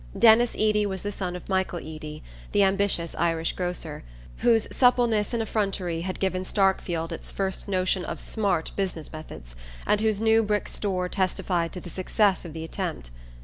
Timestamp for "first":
7.29-7.67